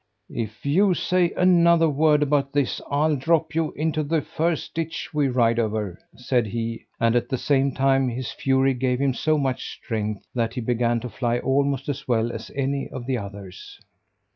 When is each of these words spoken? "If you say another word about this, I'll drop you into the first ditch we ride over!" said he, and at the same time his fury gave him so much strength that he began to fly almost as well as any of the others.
"If 0.33 0.65
you 0.65 0.95
say 0.95 1.31
another 1.37 1.87
word 1.87 2.23
about 2.23 2.53
this, 2.53 2.81
I'll 2.89 3.15
drop 3.15 3.53
you 3.53 3.71
into 3.73 4.01
the 4.01 4.23
first 4.23 4.73
ditch 4.73 5.13
we 5.13 5.27
ride 5.27 5.59
over!" 5.59 5.99
said 6.15 6.47
he, 6.47 6.87
and 6.99 7.15
at 7.15 7.29
the 7.29 7.37
same 7.37 7.71
time 7.71 8.09
his 8.09 8.31
fury 8.31 8.73
gave 8.73 8.99
him 8.99 9.13
so 9.13 9.37
much 9.37 9.75
strength 9.77 10.25
that 10.33 10.55
he 10.55 10.61
began 10.61 11.01
to 11.01 11.09
fly 11.09 11.37
almost 11.37 11.87
as 11.87 12.07
well 12.07 12.31
as 12.31 12.49
any 12.55 12.87
of 12.89 13.05
the 13.05 13.19
others. 13.19 13.79